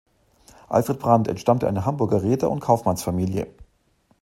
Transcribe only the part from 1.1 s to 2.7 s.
entstammte einer Hamburger Reeder- und